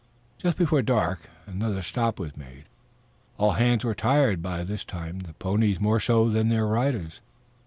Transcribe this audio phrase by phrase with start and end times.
[0.39, 2.63] Just before dark another stop was made.
[3.37, 7.21] All hands were tired by this time, the ponies more so than their riders.